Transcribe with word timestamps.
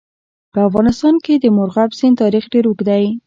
په 0.53 0.59
افغانستان 0.69 1.15
کې 1.25 1.33
د 1.37 1.45
مورغاب 1.55 1.91
سیند 1.99 2.15
تاریخ 2.23 2.43
ډېر 2.53 2.63
اوږد 2.67 2.85
دی. 2.89 3.05